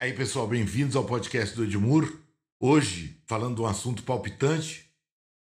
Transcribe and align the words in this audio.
Aí, 0.00 0.12
pessoal, 0.12 0.46
bem-vindos 0.46 0.94
ao 0.94 1.04
podcast 1.04 1.56
do 1.56 1.64
Edmur. 1.64 2.20
Hoje, 2.60 3.20
falando 3.26 3.56
de 3.56 3.62
um 3.62 3.66
assunto 3.66 4.04
palpitante: 4.04 4.88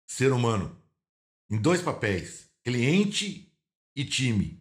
ser 0.09 0.31
humano. 0.31 0.75
Em 1.47 1.61
dois 1.61 1.79
papéis: 1.79 2.49
cliente 2.63 3.53
e 3.95 4.03
time. 4.03 4.59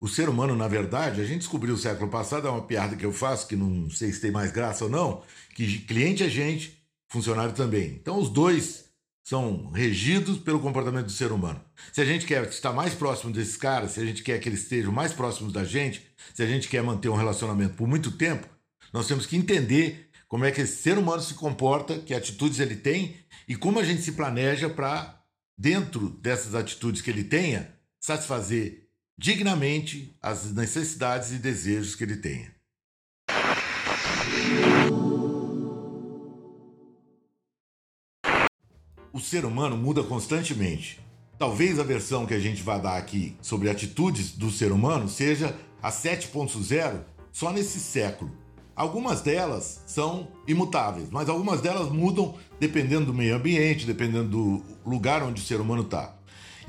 O 0.00 0.08
ser 0.08 0.28
humano, 0.28 0.56
na 0.56 0.66
verdade, 0.66 1.20
a 1.20 1.24
gente 1.24 1.38
descobriu 1.38 1.74
o 1.74 1.78
século 1.78 2.10
passado, 2.10 2.48
é 2.48 2.50
uma 2.50 2.66
piada 2.66 2.96
que 2.96 3.06
eu 3.06 3.12
faço, 3.12 3.46
que 3.46 3.54
não 3.54 3.88
sei 3.88 4.10
se 4.10 4.20
tem 4.20 4.32
mais 4.32 4.50
graça 4.50 4.82
ou 4.82 4.90
não, 4.90 5.22
que 5.54 5.78
cliente 5.78 6.24
é 6.24 6.28
gente, 6.28 6.76
funcionário 7.08 7.54
também. 7.54 7.92
Então, 7.92 8.18
os 8.18 8.28
dois 8.28 8.86
são 9.22 9.70
regidos 9.70 10.38
pelo 10.38 10.58
comportamento 10.58 11.06
do 11.06 11.12
ser 11.12 11.30
humano. 11.30 11.64
Se 11.92 12.00
a 12.00 12.04
gente 12.04 12.26
quer 12.26 12.44
estar 12.48 12.72
mais 12.72 12.94
próximo 12.94 13.32
desses 13.32 13.56
caras, 13.56 13.92
se 13.92 14.00
a 14.00 14.04
gente 14.04 14.24
quer 14.24 14.40
que 14.40 14.48
eles 14.48 14.62
estejam 14.62 14.90
mais 14.90 15.12
próximos 15.12 15.52
da 15.52 15.62
gente, 15.62 16.04
se 16.34 16.42
a 16.42 16.46
gente 16.46 16.66
quer 16.66 16.82
manter 16.82 17.08
um 17.08 17.14
relacionamento 17.14 17.76
por 17.76 17.86
muito 17.86 18.10
tempo, 18.10 18.55
nós 18.96 19.06
temos 19.06 19.26
que 19.26 19.36
entender 19.36 20.08
como 20.26 20.46
é 20.46 20.50
que 20.50 20.62
esse 20.62 20.80
ser 20.80 20.96
humano 20.96 21.20
se 21.20 21.34
comporta, 21.34 21.98
que 21.98 22.14
atitudes 22.14 22.60
ele 22.60 22.76
tem 22.76 23.14
e 23.46 23.54
como 23.54 23.78
a 23.78 23.84
gente 23.84 24.00
se 24.00 24.12
planeja 24.12 24.70
para, 24.70 25.22
dentro 25.56 26.08
dessas 26.08 26.54
atitudes 26.54 27.02
que 27.02 27.10
ele 27.10 27.22
tenha, 27.22 27.74
satisfazer 28.00 28.88
dignamente 29.18 30.16
as 30.22 30.50
necessidades 30.50 31.30
e 31.32 31.36
desejos 31.36 31.94
que 31.94 32.04
ele 32.04 32.16
tenha. 32.16 32.50
O 39.12 39.20
ser 39.20 39.44
humano 39.44 39.76
muda 39.76 40.02
constantemente. 40.02 41.04
Talvez 41.38 41.78
a 41.78 41.82
versão 41.84 42.24
que 42.24 42.32
a 42.32 42.40
gente 42.40 42.62
vai 42.62 42.80
dar 42.80 42.96
aqui 42.96 43.36
sobre 43.42 43.68
atitudes 43.68 44.32
do 44.32 44.50
ser 44.50 44.72
humano 44.72 45.06
seja 45.06 45.54
a 45.82 45.92
7.0 45.92 47.04
só 47.30 47.52
nesse 47.52 47.78
século 47.78 48.45
Algumas 48.76 49.22
delas 49.22 49.80
são 49.86 50.28
imutáveis, 50.46 51.08
mas 51.10 51.30
algumas 51.30 51.62
delas 51.62 51.90
mudam 51.90 52.34
dependendo 52.60 53.06
do 53.06 53.14
meio 53.14 53.34
ambiente, 53.34 53.86
dependendo 53.86 54.28
do 54.28 54.62
lugar 54.84 55.22
onde 55.22 55.40
o 55.40 55.44
ser 55.44 55.58
humano 55.62 55.80
está. 55.80 56.14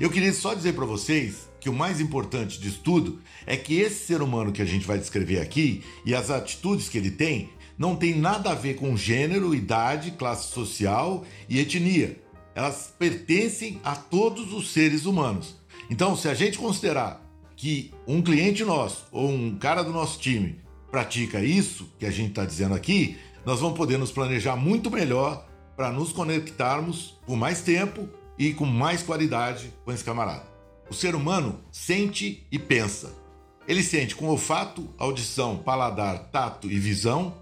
Eu 0.00 0.08
queria 0.08 0.32
só 0.32 0.54
dizer 0.54 0.72
para 0.72 0.86
vocês 0.86 1.50
que 1.60 1.68
o 1.68 1.72
mais 1.72 2.00
importante 2.00 2.58
de 2.58 2.70
tudo 2.70 3.20
é 3.44 3.58
que 3.58 3.78
esse 3.78 4.06
ser 4.06 4.22
humano 4.22 4.52
que 4.52 4.62
a 4.62 4.64
gente 4.64 4.86
vai 4.86 4.98
descrever 4.98 5.38
aqui 5.38 5.84
e 6.02 6.14
as 6.14 6.30
atitudes 6.30 6.88
que 6.88 6.96
ele 6.96 7.10
tem 7.10 7.50
não 7.76 7.94
tem 7.94 8.18
nada 8.18 8.52
a 8.52 8.54
ver 8.54 8.76
com 8.76 8.96
gênero, 8.96 9.54
idade, 9.54 10.12
classe 10.12 10.50
social 10.50 11.26
e 11.46 11.60
etnia. 11.60 12.18
Elas 12.54 12.90
pertencem 12.98 13.80
a 13.84 13.94
todos 13.94 14.54
os 14.54 14.72
seres 14.72 15.04
humanos. 15.04 15.56
Então, 15.90 16.16
se 16.16 16.26
a 16.26 16.32
gente 16.32 16.56
considerar 16.56 17.22
que 17.54 17.92
um 18.06 18.22
cliente 18.22 18.64
nosso 18.64 19.06
ou 19.12 19.28
um 19.28 19.58
cara 19.58 19.82
do 19.82 19.92
nosso 19.92 20.18
time 20.18 20.66
pratica 20.90 21.42
isso 21.42 21.92
que 21.98 22.06
a 22.06 22.10
gente 22.10 22.30
está 22.30 22.44
dizendo 22.44 22.74
aqui, 22.74 23.18
nós 23.44 23.60
vamos 23.60 23.76
poder 23.76 23.98
nos 23.98 24.12
planejar 24.12 24.56
muito 24.56 24.90
melhor 24.90 25.46
para 25.76 25.92
nos 25.92 26.12
conectarmos 26.12 27.18
por 27.26 27.36
mais 27.36 27.62
tempo 27.62 28.08
e 28.38 28.52
com 28.52 28.64
mais 28.64 29.02
qualidade 29.02 29.72
com 29.84 29.92
esse 29.92 30.04
camarada. 30.04 30.46
O 30.90 30.94
ser 30.94 31.14
humano 31.14 31.60
sente 31.70 32.46
e 32.50 32.58
pensa. 32.58 33.12
Ele 33.66 33.82
sente 33.82 34.16
com 34.16 34.26
olfato, 34.28 34.88
audição, 34.96 35.58
paladar, 35.58 36.30
tato 36.30 36.70
e 36.70 36.78
visão. 36.78 37.36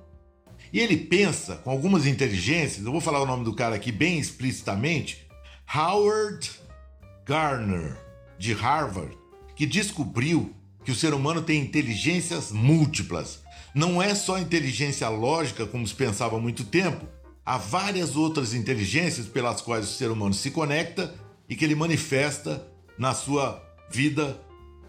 E 0.73 0.81
ele 0.81 0.97
pensa 0.97 1.57
com 1.57 1.71
algumas 1.71 2.07
inteligências. 2.07 2.85
Eu 2.85 2.91
vou 2.91 3.01
falar 3.01 3.21
o 3.21 3.27
nome 3.27 3.45
do 3.45 3.55
cara 3.55 3.77
aqui 3.77 3.93
bem 3.93 4.19
explicitamente. 4.19 5.27
Howard 5.73 6.51
Gardner, 7.25 7.97
de 8.39 8.53
Harvard, 8.53 9.17
que 9.55 9.67
descobriu 9.67 10.55
que 10.87 10.93
o 10.93 10.95
ser 10.95 11.13
humano 11.13 11.43
tem 11.43 11.61
inteligências 11.61 12.53
múltiplas. 12.53 13.41
Não 13.75 14.01
é 14.01 14.15
só 14.15 14.39
inteligência 14.39 15.09
lógica, 15.09 15.67
como 15.67 15.85
se 15.85 15.93
pensava 15.93 16.37
há 16.37 16.41
muito 16.41 16.63
tempo. 16.63 17.05
Há 17.45 17.59
várias 17.59 18.15
outras 18.15 18.55
inteligências 18.55 19.27
pelas 19.27 19.61
quais 19.61 19.85
o 19.85 19.93
ser 19.93 20.13
humano 20.13 20.33
se 20.33 20.53
conecta 20.53 21.13
e 21.49 21.57
que 21.57 21.65
ele 21.65 21.75
manifesta 21.75 22.65
na 22.97 23.15
sua 23.15 23.61
vida 23.91 24.41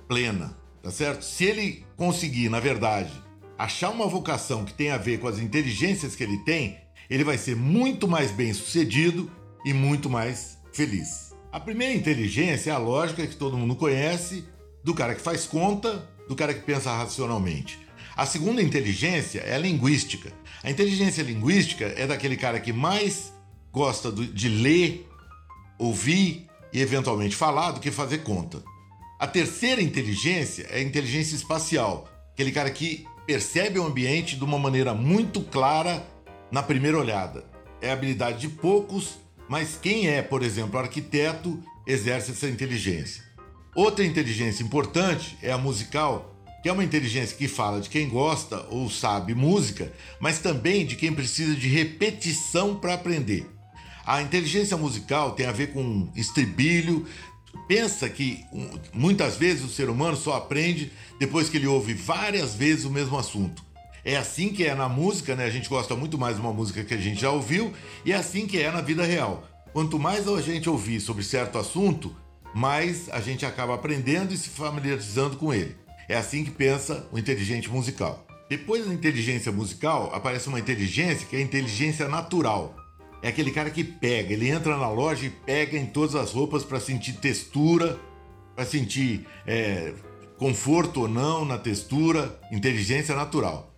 plena, 0.07 0.55
tá 0.83 0.91
certo? 0.91 1.25
Se 1.25 1.45
ele 1.45 1.83
conseguir, 1.95 2.47
na 2.47 2.59
verdade, 2.59 3.11
achar 3.57 3.89
uma 3.89 4.05
vocação 4.05 4.63
que 4.63 4.75
tem 4.75 4.91
a 4.91 4.97
ver 4.97 5.19
com 5.19 5.27
as 5.27 5.39
inteligências 5.39 6.15
que 6.15 6.23
ele 6.23 6.37
tem, 6.43 6.77
ele 7.09 7.23
vai 7.23 7.39
ser 7.39 7.55
muito 7.55 8.07
mais 8.07 8.29
bem 8.29 8.53
sucedido 8.53 9.31
e 9.65 9.73
muito 9.73 10.11
mais 10.11 10.59
feliz. 10.71 11.33
A 11.51 11.59
primeira 11.59 11.95
inteligência 11.95 12.69
é 12.69 12.73
a 12.73 12.77
lógica 12.77 13.25
que 13.25 13.35
todo 13.35 13.57
mundo 13.57 13.75
conhece 13.75 14.45
do 14.87 14.93
cara 14.93 15.13
que 15.13 15.19
faz 15.19 15.45
conta, 15.45 16.07
do 16.29 16.35
cara 16.35 16.53
que 16.53 16.61
pensa 16.61 16.95
racionalmente. 16.95 17.77
A 18.15 18.25
segunda 18.25 18.61
inteligência 18.61 19.41
é 19.41 19.53
a 19.53 19.57
linguística. 19.57 20.31
A 20.63 20.71
inteligência 20.71 21.21
linguística 21.21 21.93
é 21.97 22.07
daquele 22.07 22.37
cara 22.37 22.57
que 22.57 22.71
mais 22.71 23.33
gosta 23.69 24.09
de 24.09 24.47
ler, 24.47 25.05
ouvir 25.77 26.47
e 26.71 26.79
eventualmente 26.79 27.35
falar 27.35 27.71
do 27.71 27.81
que 27.81 27.91
fazer 27.91 28.19
conta. 28.19 28.63
A 29.19 29.27
terceira 29.27 29.81
inteligência 29.81 30.65
é 30.69 30.77
a 30.77 30.81
inteligência 30.81 31.35
espacial, 31.35 32.07
aquele 32.31 32.53
cara 32.53 32.71
que 32.71 33.05
percebe 33.25 33.77
o 33.79 33.85
ambiente 33.85 34.37
de 34.37 34.43
uma 34.45 34.57
maneira 34.57 34.93
muito 34.93 35.41
clara 35.41 36.07
na 36.49 36.63
primeira 36.63 36.97
olhada. 36.97 37.43
É 37.81 37.91
habilidade 37.91 38.39
de 38.39 38.47
poucos, 38.47 39.19
mas 39.49 39.77
quem 39.81 40.07
é, 40.07 40.21
por 40.21 40.43
exemplo, 40.43 40.79
arquiteto, 40.79 41.61
exerce 41.85 42.31
essa 42.31 42.47
inteligência. 42.47 43.26
Outra 43.77 44.03
inteligência 44.03 44.63
importante 44.63 45.37
é 45.39 45.51
a 45.51 45.57
musical, 45.57 46.35
que 46.63 46.67
é 46.67 46.71
uma 46.71 46.83
inteligência 46.83 47.37
que 47.37 47.47
fala 47.47 47.79
de 47.79 47.91
quem 47.91 48.09
gosta 48.09 48.65
ou 48.71 48.89
sabe 48.89 49.35
música, 49.35 49.93
mas 50.19 50.39
também 50.39 50.83
de 50.83 50.95
quem 50.95 51.13
precisa 51.13 51.53
de 51.53 51.67
repetição 51.67 52.73
para 52.73 52.95
aprender. 52.95 53.47
A 54.03 54.19
inteligência 54.19 54.75
musical 54.75 55.33
tem 55.33 55.45
a 55.45 55.51
ver 55.51 55.73
com 55.73 56.09
estribilho. 56.15 57.05
Pensa 57.67 58.09
que 58.09 58.43
muitas 58.91 59.37
vezes 59.37 59.63
o 59.63 59.69
ser 59.69 59.91
humano 59.91 60.17
só 60.17 60.33
aprende 60.33 60.91
depois 61.19 61.47
que 61.47 61.57
ele 61.57 61.67
ouve 61.67 61.93
várias 61.93 62.55
vezes 62.55 62.83
o 62.83 62.89
mesmo 62.89 63.15
assunto. 63.15 63.63
É 64.03 64.17
assim 64.17 64.49
que 64.49 64.65
é 64.65 64.73
na 64.73 64.89
música, 64.89 65.35
né? 65.35 65.45
A 65.45 65.51
gente 65.51 65.69
gosta 65.69 65.95
muito 65.95 66.17
mais 66.17 66.37
de 66.37 66.41
uma 66.41 66.51
música 66.51 66.83
que 66.83 66.95
a 66.95 66.97
gente 66.97 67.21
já 67.21 67.29
ouviu, 67.29 67.71
e 68.03 68.11
é 68.11 68.15
assim 68.15 68.47
que 68.47 68.57
é 68.57 68.71
na 68.71 68.81
vida 68.81 69.05
real. 69.05 69.47
Quanto 69.71 69.99
mais 69.99 70.27
a 70.27 70.41
gente 70.41 70.67
ouvir 70.67 70.99
sobre 70.99 71.23
certo 71.23 71.59
assunto, 71.59 72.15
mais 72.57 73.07
a 73.09 73.21
gente 73.21 73.45
acaba 73.45 73.75
aprendendo 73.75 74.33
e 74.33 74.37
se 74.37 74.49
familiarizando 74.49 75.37
com 75.37 75.53
ele. 75.53 75.77
É 76.09 76.17
assim 76.17 76.43
que 76.43 76.49
pensa 76.49 77.07
o 77.11 77.19
inteligente 77.19 77.69
musical. 77.69 78.25
Depois 78.49 78.87
da 78.87 78.91
inteligência 78.91 79.51
musical, 79.51 80.09
aparece 80.11 80.47
uma 80.47 80.59
inteligência 80.59 81.27
que 81.27 81.35
é 81.35 81.39
a 81.39 81.43
inteligência 81.43 82.07
natural. 82.07 82.75
É 83.21 83.27
aquele 83.27 83.51
cara 83.51 83.69
que 83.69 83.83
pega, 83.83 84.33
ele 84.33 84.49
entra 84.49 84.75
na 84.75 84.89
loja 84.89 85.27
e 85.27 85.29
pega 85.29 85.77
em 85.77 85.85
todas 85.85 86.15
as 86.15 86.31
roupas 86.31 86.63
para 86.63 86.79
sentir 86.79 87.13
textura, 87.13 87.99
para 88.55 88.65
sentir 88.65 89.27
é, 89.45 89.93
conforto 90.39 91.01
ou 91.01 91.07
não 91.07 91.45
na 91.45 91.59
textura, 91.59 92.39
inteligência 92.51 93.15
natural. 93.15 93.71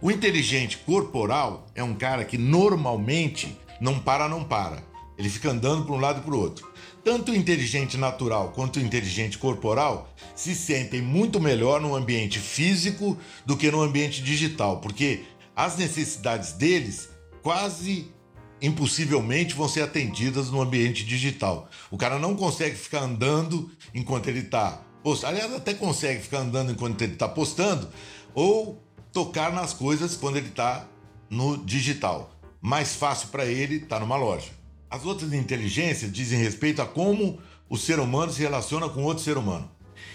O 0.00 0.08
inteligente 0.08 0.78
corporal 0.78 1.66
é 1.74 1.82
um 1.82 1.94
cara 1.94 2.24
que 2.24 2.38
normalmente 2.38 3.58
não 3.80 3.98
para, 3.98 4.28
não 4.28 4.44
para. 4.44 4.84
Ele 5.18 5.28
fica 5.28 5.50
andando 5.50 5.84
para 5.84 5.94
um 5.94 6.00
lado 6.00 6.20
e 6.20 6.22
para 6.22 6.34
o 6.34 6.38
outro. 6.38 6.69
Tanto 7.02 7.32
o 7.32 7.34
inteligente 7.34 7.96
natural 7.96 8.52
quanto 8.54 8.76
o 8.76 8.82
inteligente 8.82 9.38
corporal 9.38 10.12
se 10.34 10.54
sentem 10.54 11.00
muito 11.00 11.40
melhor 11.40 11.80
no 11.80 11.94
ambiente 11.96 12.38
físico 12.38 13.16
do 13.46 13.56
que 13.56 13.70
no 13.70 13.80
ambiente 13.80 14.22
digital, 14.22 14.80
porque 14.80 15.24
as 15.56 15.78
necessidades 15.78 16.52
deles 16.52 17.08
quase 17.42 18.12
impossivelmente 18.60 19.54
vão 19.54 19.66
ser 19.66 19.82
atendidas 19.82 20.50
no 20.50 20.60
ambiente 20.60 21.04
digital. 21.04 21.70
O 21.90 21.96
cara 21.96 22.18
não 22.18 22.36
consegue 22.36 22.76
ficar 22.76 23.00
andando 23.00 23.70
enquanto 23.94 24.28
ele 24.28 24.40
está 24.40 24.82
postando. 25.02 25.34
Aliás, 25.34 25.54
até 25.54 25.72
consegue 25.72 26.22
ficar 26.22 26.40
andando 26.40 26.70
enquanto 26.70 27.00
ele 27.00 27.14
está 27.14 27.28
postando 27.28 27.88
ou 28.34 28.82
tocar 29.10 29.50
nas 29.52 29.72
coisas 29.72 30.16
quando 30.16 30.36
ele 30.36 30.48
está 30.48 30.86
no 31.30 31.56
digital. 31.56 32.36
Mais 32.60 32.94
fácil 32.94 33.28
para 33.28 33.46
ele 33.46 33.76
estar 33.76 33.96
tá 33.96 34.00
numa 34.00 34.16
loja. 34.16 34.59
As 34.90 35.04
outras 35.06 35.32
inteligências 35.32 36.12
dizem 36.12 36.42
respeito 36.42 36.82
a 36.82 36.86
como 36.86 37.38
o 37.68 37.76
ser 37.76 38.00
humano 38.00 38.32
se 38.32 38.42
relaciona 38.42 38.88
com 38.88 39.04
outro 39.04 39.22
ser 39.22 39.38
humano. 39.38 39.70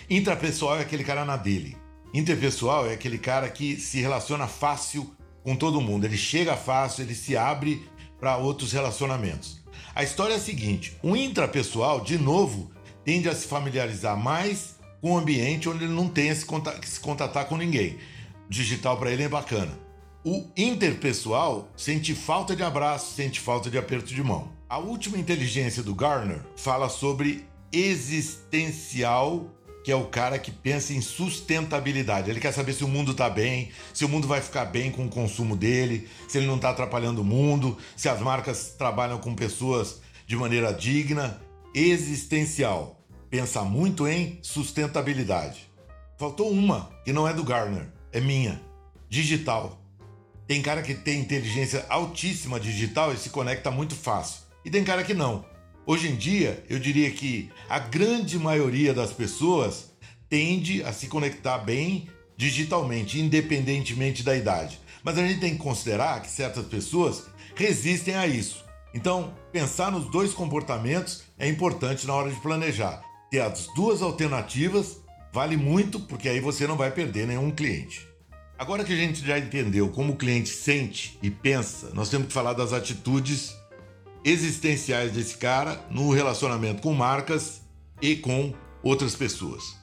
Intrapessoal 0.10 0.78
é 0.78 0.82
aquele 0.82 1.04
cara 1.04 1.24
na 1.24 1.38
dele. 1.38 1.78
Interpessoal 2.14 2.86
é 2.86 2.94
aquele 2.94 3.18
cara 3.18 3.48
que 3.50 3.78
se 3.78 4.02
relaciona 4.02 4.48
fácil 4.48 5.16
com 5.44 5.56
todo 5.56 5.80
mundo. 5.80 6.06
Ele 6.06 6.18
chega 6.18 6.58
fácil, 6.58 7.04
ele 7.04 7.16
se 7.16 7.38
abre 7.38 7.88
para 8.20 8.36
outros 8.36 8.74
relacionamentos. 8.74 9.64
A 9.94 10.04
história 10.04 10.34
é 10.34 10.38
a 10.38 10.40
seguinte: 10.40 10.98
o 11.02 11.16
intrapessoal, 11.16 12.02
de 12.02 12.18
novo, 12.18 12.70
tende 13.06 13.30
a 13.30 13.36
se 13.36 13.48
familiarizar 13.48 14.18
mais 14.18 14.76
com 15.00 15.14
o 15.14 15.18
ambiente 15.18 15.70
onde 15.70 15.86
ele 15.86 15.94
não 15.94 16.10
tem 16.10 16.34
que 16.34 16.90
se 16.90 17.00
contatar 17.00 17.46
com 17.46 17.56
ninguém. 17.56 17.98
Digital 18.50 18.98
para 18.98 19.12
ele 19.12 19.24
é 19.24 19.30
bacana. 19.30 19.72
O 20.24 20.50
interpessoal 20.58 21.70
sente 21.78 22.14
falta 22.16 22.56
de 22.56 22.64
abraço, 22.64 23.14
sente 23.14 23.40
falta 23.40 23.70
de 23.70 23.78
aperto 23.78 24.14
de 24.14 24.24
mão. 24.24 24.55
A 24.68 24.80
última 24.80 25.18
inteligência 25.18 25.84
do 25.84 25.94
Garner 25.94 26.42
fala 26.56 26.90
sobre 26.90 27.48
existencial 27.72 29.52
que 29.84 29.92
é 29.92 29.96
o 29.96 30.06
cara 30.06 30.40
que 30.40 30.50
pensa 30.50 30.94
em 30.94 31.02
sustentabilidade. 31.02 32.32
Ele 32.32 32.40
quer 32.40 32.52
saber 32.52 32.74
se 32.74 32.84
o 32.84 32.88
mundo 32.88 33.12
está 33.12 33.30
bem, 33.30 33.70
se 33.94 34.04
o 34.04 34.10
mundo 34.10 34.28
vai 34.28 34.42
ficar 34.42 34.66
bem 34.66 34.90
com 34.90 35.06
o 35.06 35.10
consumo 35.10 35.56
dele, 35.56 36.10
se 36.28 36.40
ele 36.40 36.48
não 36.48 36.56
está 36.56 36.72
atrapalhando 36.72 37.22
o 37.22 37.24
mundo, 37.24 37.78
se 37.96 38.10
as 38.10 38.20
marcas 38.20 38.74
trabalham 38.76 39.20
com 39.20 39.36
pessoas 39.36 40.02
de 40.26 40.36
maneira 40.36 40.74
digna, 40.74 41.40
existencial. 41.72 43.00
Pensa 43.30 43.62
muito 43.62 44.08
em 44.08 44.40
sustentabilidade. 44.42 45.70
Faltou 46.18 46.50
uma, 46.50 46.90
que 47.06 47.14
não 47.14 47.28
é 47.28 47.34
do 47.34 47.44
Garner, 47.44 47.88
é 48.12 48.20
minha. 48.20 48.60
Digital. 49.08 49.80
Tem 50.48 50.64
cara 50.64 50.82
que 50.82 50.96
tem 50.96 51.20
inteligência 51.20 51.86
altíssima 51.90 52.60
digital 52.60 53.14
e 53.14 53.18
se 53.18 53.30
conecta 53.30 53.70
muito 53.70 53.94
fácil. 53.96 54.45
E 54.66 54.72
tem 54.72 54.84
cara 54.84 55.04
que 55.04 55.14
não. 55.14 55.46
Hoje 55.86 56.08
em 56.08 56.16
dia, 56.16 56.66
eu 56.68 56.80
diria 56.80 57.12
que 57.12 57.52
a 57.70 57.78
grande 57.78 58.40
maioria 58.40 58.96
das 58.96 59.14
pessoas 59.14 59.92
tende 60.28 60.82
a 60.82 60.92
se 60.92 61.06
conectar 61.06 61.60
bem 61.60 62.10
digitalmente, 62.36 63.20
independentemente 63.22 64.24
da 64.24 64.36
idade. 64.36 64.80
Mas 65.04 65.20
a 65.20 65.28
gente 65.28 65.40
tem 65.40 65.52
que 65.52 65.62
considerar 65.62 66.20
que 66.24 66.32
certas 66.32 66.66
pessoas 66.66 67.28
resistem 67.56 68.16
a 68.16 68.26
isso. 68.26 68.66
Então, 68.92 69.36
pensar 69.52 69.92
nos 69.92 70.10
dois 70.10 70.34
comportamentos 70.34 71.24
é 71.38 71.48
importante 71.48 72.08
na 72.08 72.16
hora 72.16 72.32
de 72.32 72.42
planejar. 72.42 73.04
Ter 73.30 73.42
as 73.42 73.68
duas 73.76 74.02
alternativas 74.02 74.98
vale 75.32 75.56
muito, 75.56 76.00
porque 76.00 76.28
aí 76.28 76.40
você 76.40 76.66
não 76.66 76.76
vai 76.76 76.90
perder 76.90 77.28
nenhum 77.28 77.52
cliente. 77.52 78.08
Agora 78.58 78.84
que 78.84 78.94
a 78.94 78.96
gente 78.96 79.24
já 79.24 79.38
entendeu 79.38 79.90
como 79.90 80.14
o 80.14 80.16
cliente 80.16 80.50
sente 80.50 81.20
e 81.22 81.30
pensa, 81.30 81.92
nós 81.94 82.10
temos 82.10 82.28
que 82.28 82.34
falar 82.34 82.54
das 82.54 82.74
atitudes 82.74 83.54
existenciais 84.26 85.12
desse 85.12 85.38
cara 85.38 85.80
no 85.92 86.12
relacionamento 86.12 86.82
com 86.82 86.94
marcas 86.94 87.62
e 88.02 88.16
com 88.16 88.54
outras 88.82 89.16
pessoas. 89.16 89.78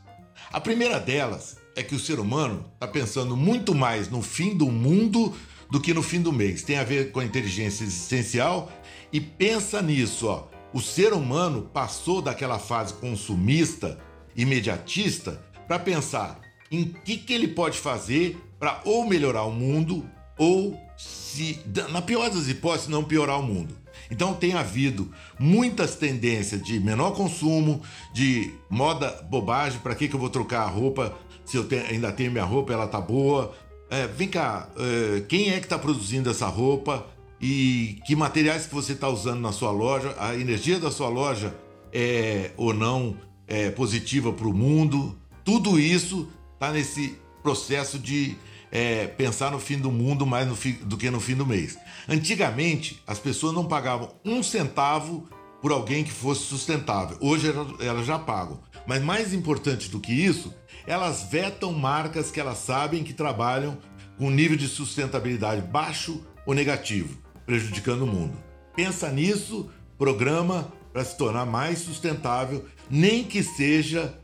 A 0.52 0.60
primeira 0.60 0.98
delas 0.98 1.56
é 1.76 1.82
que 1.82 1.94
o 1.94 2.00
ser 2.00 2.18
humano 2.18 2.68
está 2.74 2.88
pensando 2.88 3.36
muito 3.36 3.72
mais 3.74 4.10
no 4.10 4.20
fim 4.20 4.56
do 4.56 4.66
mundo 4.66 5.32
do 5.70 5.80
que 5.80 5.94
no 5.94 6.02
fim 6.02 6.20
do 6.20 6.32
mês. 6.32 6.62
Tem 6.62 6.76
a 6.76 6.84
ver 6.84 7.12
com 7.12 7.20
a 7.20 7.24
inteligência 7.24 7.84
existencial 7.84 8.70
e 9.12 9.20
pensa 9.20 9.80
nisso, 9.80 10.26
ó. 10.26 10.48
O 10.74 10.80
ser 10.80 11.12
humano 11.12 11.70
passou 11.72 12.20
daquela 12.20 12.58
fase 12.58 12.94
consumista, 12.94 13.98
imediatista, 14.34 15.42
para 15.68 15.78
pensar 15.78 16.40
em 16.70 16.84
que, 16.84 17.18
que 17.18 17.32
ele 17.32 17.48
pode 17.48 17.78
fazer 17.78 18.38
para 18.58 18.80
ou 18.84 19.06
melhorar 19.06 19.44
o 19.44 19.52
mundo 19.52 20.08
ou, 20.36 20.78
se 20.96 21.60
na 21.90 22.00
pior 22.02 22.30
das 22.30 22.48
hipóteses, 22.48 22.88
não 22.88 23.04
piorar 23.04 23.38
o 23.38 23.42
mundo. 23.42 23.81
Então 24.10 24.34
tem 24.34 24.54
havido 24.54 25.10
muitas 25.38 25.96
tendências 25.96 26.62
de 26.62 26.78
menor 26.80 27.12
consumo, 27.12 27.82
de 28.12 28.52
moda 28.68 29.10
bobagem, 29.30 29.80
para 29.80 29.94
que, 29.94 30.08
que 30.08 30.14
eu 30.14 30.20
vou 30.20 30.30
trocar 30.30 30.62
a 30.62 30.68
roupa 30.68 31.16
se 31.44 31.56
eu 31.56 31.64
tenho, 31.64 31.84
ainda 31.86 32.12
tenho 32.12 32.30
minha 32.30 32.44
roupa, 32.44 32.72
ela 32.72 32.86
tá 32.86 33.00
boa. 33.00 33.54
É, 33.90 34.06
vem 34.06 34.28
cá, 34.28 34.68
é, 34.76 35.20
quem 35.22 35.50
é 35.50 35.58
que 35.58 35.66
está 35.66 35.78
produzindo 35.78 36.30
essa 36.30 36.46
roupa 36.46 37.06
e 37.40 38.00
que 38.06 38.16
materiais 38.16 38.66
que 38.66 38.74
você 38.74 38.92
está 38.92 39.08
usando 39.08 39.40
na 39.40 39.52
sua 39.52 39.70
loja? 39.70 40.14
A 40.18 40.34
energia 40.34 40.78
da 40.78 40.90
sua 40.90 41.08
loja 41.08 41.54
é 41.92 42.52
ou 42.56 42.72
não 42.72 43.16
é, 43.46 43.70
positiva 43.70 44.32
para 44.32 44.46
o 44.46 44.54
mundo? 44.54 45.18
Tudo 45.44 45.78
isso 45.78 46.28
está 46.54 46.72
nesse 46.72 47.18
processo 47.42 47.98
de 47.98 48.36
é, 48.72 49.06
pensar 49.06 49.50
no 49.50 49.60
fim 49.60 49.78
do 49.78 49.92
mundo 49.92 50.24
mais 50.24 50.50
fim, 50.58 50.72
do 50.82 50.96
que 50.96 51.10
no 51.10 51.20
fim 51.20 51.36
do 51.36 51.44
mês. 51.44 51.78
Antigamente, 52.08 53.02
as 53.06 53.18
pessoas 53.18 53.52
não 53.52 53.66
pagavam 53.66 54.14
um 54.24 54.42
centavo 54.42 55.28
por 55.60 55.70
alguém 55.70 56.02
que 56.02 56.10
fosse 56.10 56.40
sustentável. 56.40 57.18
Hoje 57.20 57.52
elas 57.78 58.06
já 58.06 58.18
pagam. 58.18 58.60
Mas 58.86 59.02
mais 59.02 59.34
importante 59.34 59.90
do 59.90 60.00
que 60.00 60.12
isso, 60.12 60.52
elas 60.86 61.24
vetam 61.30 61.72
marcas 61.72 62.30
que 62.30 62.40
elas 62.40 62.58
sabem 62.58 63.04
que 63.04 63.12
trabalham 63.12 63.76
com 64.18 64.30
nível 64.30 64.56
de 64.56 64.66
sustentabilidade 64.66 65.60
baixo 65.60 66.26
ou 66.46 66.54
negativo, 66.54 67.16
prejudicando 67.44 68.02
o 68.02 68.06
mundo. 68.06 68.36
Pensa 68.74 69.10
nisso, 69.10 69.70
programa 69.98 70.72
para 70.92 71.04
se 71.04 71.16
tornar 71.16 71.46
mais 71.46 71.78
sustentável, 71.78 72.64
nem 72.90 73.24
que 73.24 73.42
seja, 73.42 74.18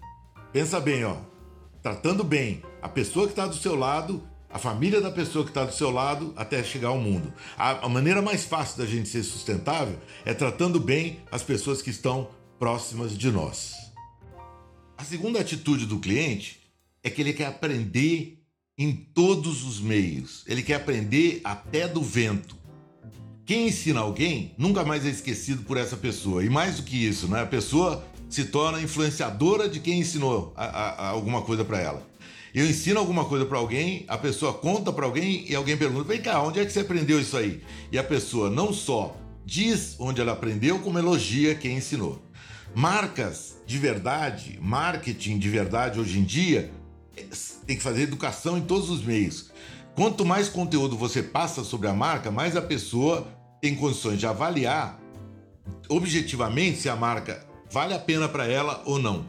pensa 0.53 0.81
bem, 0.81 1.05
ó, 1.05 1.17
tratando 1.83 2.25
bem 2.25 2.63
a 2.83 2.89
pessoa 2.89 3.27
que 3.27 3.33
está 3.33 3.47
do 3.47 3.57
seu 3.57 3.75
lado 3.75 4.23
a 4.51 4.59
família 4.59 5.01
da 5.01 5.11
pessoa 5.11 5.45
que 5.45 5.51
está 5.51 5.65
do 5.65 5.75
seu 5.75 5.91
lado 5.91 6.33
até 6.37 6.63
chegar 6.63 6.89
ao 6.89 6.99
mundo. 6.99 7.33
A, 7.57 7.87
a, 7.87 7.89
maneira 7.89 8.23
mais 8.23 8.45
fácil 8.45 8.79
da 8.79 8.87
gente 8.87 9.09
ser 9.09 9.23
sustentável 9.23 9.99
é 10.25 10.33
tratando 10.33 10.81
bem 10.81 11.21
as 11.31 11.43
pessoas 11.43 11.83
que 11.83 11.91
estão 11.91 12.31
próximas 12.59 13.17
de 13.17 13.31
nós. 13.31 13.75
A 14.97 15.05
segunda 15.05 15.41
atitude 15.41 15.87
do 15.87 15.99
cliente 15.99 16.61
é 17.03 17.11
que 17.11 17.21
ele 17.21 17.33
quer 17.33 17.47
aprender 17.47 18.43
em 18.77 18.93
todos 18.93 19.65
os 19.65 19.81
meios. 19.81 20.45
Ele 20.47 20.63
quer 20.63 20.75
aprender 20.75 21.41
até 21.45 21.87
do 21.87 22.03
vento. 22.03 22.57
Quem 23.45 23.69
ensina 23.69 24.01
alguém 24.01 24.55
nunca 24.59 24.85
mais 24.85 25.07
é 25.07 25.09
esquecido 25.09 25.63
por 25.63 25.77
essa 25.77 25.97
pessoa. 25.97 26.45
E 26.45 26.51
mais 26.51 26.77
do 26.77 26.83
que 26.83 26.97
isso, 26.97 27.29
né? 27.29 27.43
a 27.43 27.47
pessoa 27.47 28.05
se 28.29 28.45
torna 28.47 28.81
influenciadora 28.81 29.69
de 29.69 29.81
quem 29.81 30.01
ensinou 30.01 30.53
a, 30.57 30.65
a, 30.65 31.09
alguma 31.09 31.43
coisa 31.43 31.65
para 31.65 31.81
ela. 31.81 32.08
Eu 32.55 32.67
ensino 32.67 32.99
alguma 32.99 33.25
coisa 33.25 33.45
para 33.45 33.59
alguém, 33.59 34.05
a 34.09 34.17
pessoa 34.17 34.53
conta 34.55 34.93
para 34.93 35.05
alguém 35.05 35.45
e 35.49 35.55
alguém 35.55 35.77
pergunta: 35.77 36.09
vem 36.09 36.21
cá, 36.21 36.43
onde 36.43 36.61
é 36.61 36.65
que 36.65 36.73
você 36.73 36.81
aprendeu 36.81 37.21
isso 37.21 37.37
aí? 37.37 37.63
E 37.93 37.99
a 37.99 38.05
pessoa 38.05 38.49
não 38.51 38.73
só 38.73 39.17
diz 39.45 39.97
onde 39.99 40.21
ela 40.21 40.33
aprendeu, 40.33 40.79
como 40.79 40.99
elogia 40.99 41.55
quem 41.55 41.77
ensinou. 41.77 42.23
Marcas 42.75 43.59
de 43.67 43.79
verdade, 43.79 44.59
marketing 44.63 45.39
de 45.39 45.49
verdade 45.49 46.01
hoje 46.01 46.19
em 46.19 46.25
dia, 46.25 46.71
é, 47.17 47.25
tem 47.67 47.77
que 47.77 47.83
fazer 47.83 48.03
educação 48.03 48.57
em 48.57 48.63
todos 48.63 48.89
os 48.89 49.05
meios. 49.05 49.51
Quanto 49.95 50.25
mais 50.25 50.49
conteúdo 50.49 50.97
você 50.97 51.23
passa 51.23 51.65
sobre 51.65 51.89
a 51.89 51.93
marca, 51.93 52.31
mais 52.31 52.57
a 52.57 52.63
pessoa 52.63 53.27
tem 53.61 53.75
condições 53.75 54.19
de 54.19 54.27
avaliar 54.27 54.99
objetivamente 55.89 56.79
se 56.79 56.89
a 56.89 56.97
marca 56.97 57.47
vale 57.71 57.95
a 57.95 57.99
pena 57.99 58.29
para 58.29 58.47
ela 58.47 58.83
ou 58.87 58.99
não. 58.99 59.27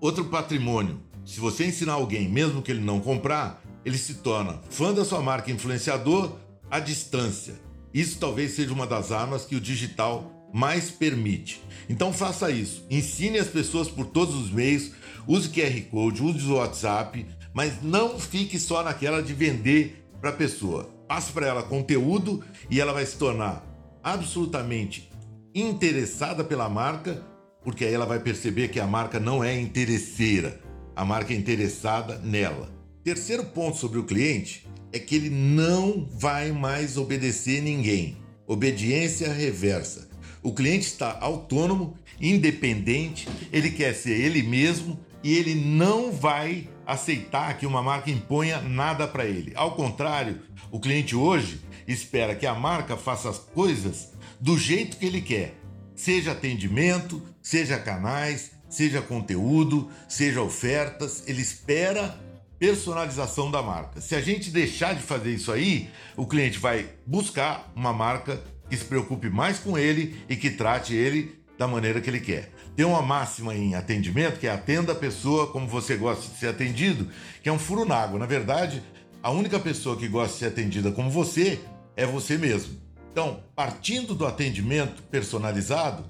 Outro 0.00 0.26
patrimônio, 0.26 1.00
se 1.26 1.40
você 1.40 1.66
ensinar 1.66 1.94
alguém, 1.94 2.28
mesmo 2.28 2.62
que 2.62 2.70
ele 2.70 2.80
não 2.80 3.00
comprar, 3.00 3.60
ele 3.84 3.98
se 3.98 4.14
torna 4.14 4.60
fã 4.70 4.94
da 4.94 5.04
sua 5.04 5.20
marca 5.20 5.50
influenciador 5.50 6.36
à 6.70 6.78
distância. 6.78 7.54
Isso 7.92 8.20
talvez 8.20 8.52
seja 8.52 8.72
uma 8.72 8.86
das 8.86 9.10
armas 9.10 9.44
que 9.44 9.56
o 9.56 9.60
digital 9.60 10.48
mais 10.54 10.88
permite. 10.88 11.60
Então 11.88 12.12
faça 12.12 12.48
isso. 12.50 12.86
Ensine 12.88 13.40
as 13.40 13.48
pessoas 13.48 13.88
por 13.88 14.06
todos 14.06 14.36
os 14.36 14.52
meios, 14.52 14.92
use 15.26 15.48
QR 15.48 15.80
Code, 15.90 16.22
use 16.22 16.46
o 16.46 16.54
WhatsApp, 16.54 17.26
mas 17.52 17.82
não 17.82 18.20
fique 18.20 18.56
só 18.56 18.84
naquela 18.84 19.20
de 19.20 19.34
vender 19.34 20.06
para 20.20 20.30
a 20.30 20.34
pessoa. 20.34 20.84
Passe 21.08 21.32
para 21.32 21.48
ela 21.48 21.62
conteúdo 21.64 22.44
e 22.70 22.80
ela 22.80 22.92
vai 22.92 23.04
se 23.04 23.16
tornar 23.16 23.66
absolutamente 24.00 25.10
interessada 25.52 26.44
pela 26.44 26.68
marca, 26.68 27.20
porque 27.64 27.84
aí 27.84 27.92
ela 27.92 28.06
vai 28.06 28.20
perceber 28.20 28.68
que 28.68 28.78
a 28.78 28.86
marca 28.86 29.18
não 29.18 29.42
é 29.42 29.58
interesseira 29.60 30.65
a 30.96 31.04
marca 31.04 31.34
é 31.34 31.36
interessada 31.36 32.18
nela. 32.18 32.74
Terceiro 33.04 33.44
ponto 33.44 33.76
sobre 33.76 33.98
o 33.98 34.04
cliente 34.04 34.66
é 34.90 34.98
que 34.98 35.14
ele 35.14 35.28
não 35.28 36.08
vai 36.10 36.50
mais 36.50 36.96
obedecer 36.96 37.60
ninguém. 37.60 38.16
Obediência 38.46 39.30
reversa. 39.30 40.08
O 40.42 40.54
cliente 40.54 40.86
está 40.86 41.18
autônomo, 41.20 41.98
independente, 42.20 43.28
ele 43.52 43.70
quer 43.70 43.94
ser 43.94 44.18
ele 44.18 44.42
mesmo 44.42 44.98
e 45.22 45.34
ele 45.34 45.54
não 45.54 46.10
vai 46.10 46.68
aceitar 46.86 47.58
que 47.58 47.66
uma 47.66 47.82
marca 47.82 48.10
imponha 48.10 48.60
nada 48.60 49.06
para 49.06 49.26
ele. 49.26 49.52
Ao 49.54 49.74
contrário, 49.74 50.40
o 50.70 50.80
cliente 50.80 51.14
hoje 51.14 51.60
espera 51.86 52.34
que 52.34 52.46
a 52.46 52.54
marca 52.54 52.96
faça 52.96 53.28
as 53.28 53.38
coisas 53.38 54.12
do 54.40 54.56
jeito 54.58 54.96
que 54.96 55.06
ele 55.06 55.20
quer, 55.20 55.58
seja 55.94 56.32
atendimento, 56.32 57.22
seja 57.42 57.78
canais, 57.78 58.52
seja 58.68 59.00
conteúdo, 59.00 59.90
seja 60.08 60.42
ofertas, 60.42 61.22
ele 61.26 61.42
espera 61.42 62.18
personalização 62.58 63.50
da 63.50 63.62
marca. 63.62 64.00
Se 64.00 64.14
a 64.14 64.20
gente 64.20 64.50
deixar 64.50 64.94
de 64.94 65.02
fazer 65.02 65.32
isso 65.32 65.52
aí, 65.52 65.90
o 66.16 66.26
cliente 66.26 66.58
vai 66.58 66.88
buscar 67.06 67.70
uma 67.74 67.92
marca 67.92 68.42
que 68.68 68.76
se 68.76 68.84
preocupe 68.84 69.28
mais 69.28 69.58
com 69.58 69.78
ele 69.78 70.16
e 70.28 70.36
que 70.36 70.50
trate 70.50 70.94
ele 70.94 71.38
da 71.58 71.66
maneira 71.66 72.00
que 72.00 72.10
ele 72.10 72.20
quer. 72.20 72.52
Tem 72.74 72.84
uma 72.84 73.00
máxima 73.00 73.54
em 73.54 73.74
atendimento 73.74 74.38
que 74.38 74.46
é 74.46 74.50
atenda 74.50 74.92
a 74.92 74.96
pessoa 74.96 75.46
como 75.46 75.66
você 75.66 75.96
gosta 75.96 76.30
de 76.30 76.38
ser 76.38 76.48
atendido, 76.48 77.08
que 77.42 77.48
é 77.48 77.52
um 77.52 77.58
furo 77.58 77.84
na 77.84 77.96
água. 77.96 78.18
Na 78.18 78.26
verdade, 78.26 78.82
a 79.22 79.30
única 79.30 79.58
pessoa 79.58 79.96
que 79.96 80.08
gosta 80.08 80.32
de 80.32 80.38
ser 80.38 80.46
atendida 80.46 80.92
como 80.92 81.10
você 81.10 81.60
é 81.96 82.04
você 82.04 82.36
mesmo. 82.36 82.76
Então, 83.10 83.42
partindo 83.54 84.14
do 84.14 84.26
atendimento 84.26 85.02
personalizado, 85.04 86.04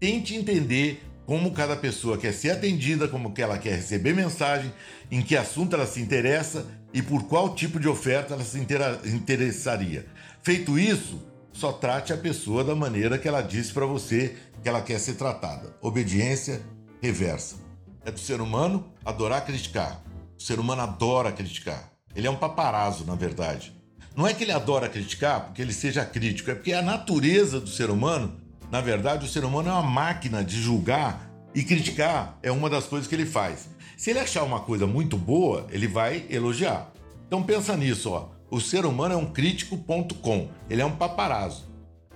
tente 0.00 0.34
entender 0.34 1.02
como 1.26 1.50
cada 1.50 1.76
pessoa 1.76 2.16
quer 2.16 2.32
ser 2.32 2.50
atendida, 2.50 3.08
como 3.08 3.34
que 3.34 3.42
ela 3.42 3.58
quer 3.58 3.74
receber 3.74 4.14
mensagem, 4.14 4.72
em 5.10 5.20
que 5.20 5.36
assunto 5.36 5.74
ela 5.74 5.86
se 5.86 6.00
interessa 6.00 6.64
e 6.94 7.02
por 7.02 7.24
qual 7.24 7.54
tipo 7.54 7.80
de 7.80 7.88
oferta 7.88 8.34
ela 8.34 8.44
se 8.44 8.58
interessaria. 8.58 10.06
Feito 10.40 10.78
isso, 10.78 11.20
só 11.52 11.72
trate 11.72 12.12
a 12.12 12.16
pessoa 12.16 12.62
da 12.62 12.76
maneira 12.76 13.18
que 13.18 13.26
ela 13.26 13.42
disse 13.42 13.72
para 13.72 13.84
você 13.84 14.36
que 14.62 14.68
ela 14.68 14.80
quer 14.80 15.00
ser 15.00 15.14
tratada. 15.14 15.76
Obediência 15.80 16.62
reversa. 17.02 17.56
é 18.04 18.10
do 18.10 18.20
ser 18.20 18.40
humano 18.40 18.86
adorar 19.04 19.44
criticar. 19.44 20.02
O 20.38 20.42
ser 20.42 20.60
humano 20.60 20.82
adora 20.82 21.32
criticar. 21.32 21.90
Ele 22.14 22.26
é 22.26 22.30
um 22.30 22.36
paparazzo, 22.36 23.04
na 23.04 23.16
verdade. 23.16 23.74
Não 24.14 24.26
é 24.26 24.32
que 24.32 24.44
ele 24.44 24.52
adora 24.52 24.88
criticar 24.88 25.46
porque 25.46 25.60
ele 25.60 25.72
seja 25.72 26.04
crítico, 26.04 26.50
é 26.50 26.54
porque 26.54 26.72
a 26.72 26.80
natureza 26.80 27.60
do 27.60 27.68
ser 27.68 27.90
humano, 27.90 28.40
na 28.70 28.80
verdade, 28.80 29.24
o 29.24 29.28
ser 29.28 29.44
humano 29.44 29.68
é 29.68 29.72
uma 29.72 29.82
máquina 29.82 30.42
de 30.44 30.60
julgar 30.60 31.30
e 31.54 31.62
criticar 31.62 32.38
é 32.42 32.50
uma 32.50 32.68
das 32.68 32.86
coisas 32.86 33.08
que 33.08 33.14
ele 33.14 33.24
faz. 33.24 33.68
Se 33.96 34.10
ele 34.10 34.18
achar 34.18 34.42
uma 34.42 34.60
coisa 34.60 34.86
muito 34.86 35.16
boa, 35.16 35.66
ele 35.70 35.86
vai 35.86 36.26
elogiar. 36.28 36.92
Então 37.26 37.42
pensa 37.42 37.76
nisso, 37.76 38.10
ó. 38.10 38.28
O 38.50 38.60
ser 38.60 38.84
humano 38.84 39.14
é 39.14 39.16
um 39.16 39.26
crítico.com. 39.26 40.48
Ele 40.68 40.82
é 40.82 40.84
um 40.84 40.94
paparazzo. 40.94 41.64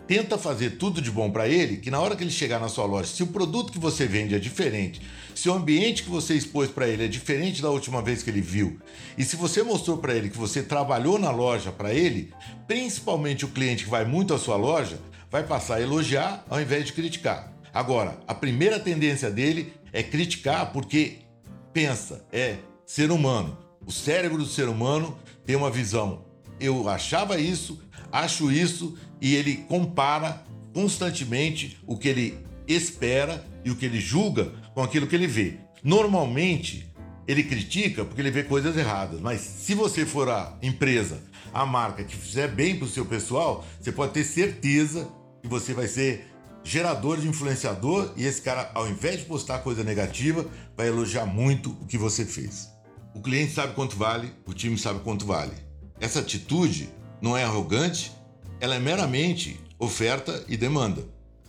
Tenta 0.06 0.36
fazer 0.36 0.70
tudo 0.70 1.00
de 1.00 1.10
bom 1.10 1.30
para 1.30 1.48
ele, 1.48 1.76
que 1.76 1.90
na 1.90 2.00
hora 2.00 2.16
que 2.16 2.22
ele 2.22 2.30
chegar 2.30 2.58
na 2.58 2.68
sua 2.68 2.84
loja, 2.84 3.06
se 3.06 3.22
o 3.22 3.28
produto 3.28 3.72
que 3.72 3.78
você 3.78 4.06
vende 4.06 4.34
é 4.34 4.38
diferente, 4.38 5.00
se 5.34 5.48
o 5.48 5.54
ambiente 5.54 6.02
que 6.02 6.10
você 6.10 6.34
expôs 6.34 6.68
para 6.68 6.88
ele 6.88 7.04
é 7.04 7.08
diferente 7.08 7.62
da 7.62 7.70
última 7.70 8.02
vez 8.02 8.20
que 8.20 8.28
ele 8.28 8.40
viu, 8.40 8.80
e 9.16 9.24
se 9.24 9.36
você 9.36 9.62
mostrou 9.62 9.98
para 9.98 10.12
ele 10.12 10.28
que 10.28 10.36
você 10.36 10.64
trabalhou 10.64 11.16
na 11.16 11.30
loja 11.30 11.70
para 11.70 11.94
ele, 11.94 12.32
principalmente 12.66 13.44
o 13.44 13.48
cliente 13.48 13.84
que 13.84 13.90
vai 13.90 14.04
muito 14.04 14.34
à 14.34 14.38
sua 14.38 14.56
loja, 14.56 14.98
vai 15.30 15.44
passar 15.44 15.76
a 15.76 15.80
elogiar 15.80 16.44
ao 16.48 16.60
invés 16.60 16.84
de 16.84 16.92
criticar. 16.92 17.52
Agora, 17.72 18.18
a 18.26 18.34
primeira 18.34 18.80
tendência 18.80 19.30
dele 19.30 19.72
é 19.92 20.02
criticar 20.02 20.72
porque 20.72 21.18
pensa, 21.72 22.24
é 22.32 22.56
ser 22.84 23.10
humano. 23.12 23.56
O 23.86 23.92
cérebro 23.92 24.38
do 24.38 24.46
ser 24.46 24.68
humano 24.68 25.16
tem 25.46 25.54
uma 25.54 25.70
visão. 25.70 26.24
Eu 26.58 26.88
achava 26.88 27.38
isso, 27.40 27.80
acho 28.10 28.50
isso, 28.50 28.98
e 29.20 29.34
ele 29.34 29.56
compara 29.68 30.44
constantemente 30.74 31.78
o 31.86 31.96
que 31.96 32.08
ele 32.08 32.38
espera 32.66 33.44
e 33.64 33.70
o 33.70 33.76
que 33.76 33.86
ele 33.86 34.00
julga 34.00 34.52
com 34.74 34.82
aquilo 34.82 35.06
que 35.06 35.14
ele 35.14 35.26
vê. 35.26 35.58
Normalmente, 35.82 36.92
ele 37.26 37.44
critica 37.44 38.04
porque 38.04 38.20
ele 38.20 38.30
vê 38.30 38.42
coisas 38.42 38.76
erradas, 38.76 39.20
mas 39.20 39.40
se 39.40 39.74
você 39.74 40.04
for 40.04 40.28
a 40.28 40.58
empresa, 40.60 41.22
a 41.54 41.64
marca 41.64 42.04
que 42.04 42.16
fizer 42.16 42.48
bem 42.48 42.76
para 42.76 42.84
o 42.84 42.88
seu 42.88 43.06
pessoal, 43.06 43.64
você 43.80 43.90
pode 43.92 44.12
ter 44.12 44.24
certeza 44.24 45.08
que 45.42 45.48
você 45.48 45.72
vai 45.72 45.86
ser 45.86 46.26
gerador 46.62 47.18
de 47.18 47.28
influenciador 47.28 48.12
e 48.16 48.24
esse 48.24 48.42
cara, 48.42 48.70
ao 48.74 48.88
invés 48.88 49.20
de 49.20 49.26
postar 49.26 49.60
coisa 49.60 49.82
negativa, 49.82 50.46
vai 50.76 50.88
elogiar 50.88 51.26
muito 51.26 51.70
o 51.80 51.86
que 51.86 51.98
você 51.98 52.24
fez. 52.24 52.70
O 53.14 53.20
cliente 53.20 53.52
sabe 53.52 53.74
quanto 53.74 53.96
vale, 53.96 54.32
o 54.46 54.52
time 54.52 54.78
sabe 54.78 55.00
quanto 55.00 55.26
vale. 55.26 55.52
Essa 55.98 56.20
atitude 56.20 56.88
não 57.20 57.36
é 57.36 57.44
arrogante, 57.44 58.12
ela 58.60 58.74
é 58.74 58.78
meramente 58.78 59.58
oferta 59.78 60.44
e 60.48 60.56
demanda. 60.56 61.06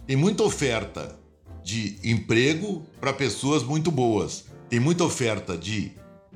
Tem 0.07 0.15
muita 0.15 0.43
oferta 0.43 1.19
de 1.63 1.99
emprego 2.03 2.85
para 2.99 3.13
pessoas 3.13 3.63
muito 3.63 3.91
boas. 3.91 4.45
Tem 4.69 4.79
muita 4.79 5.03
oferta 5.03 5.57
de 5.57 5.91